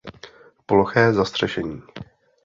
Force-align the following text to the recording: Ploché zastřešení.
Ploché 0.65 1.13
zastřešení. 1.13 1.81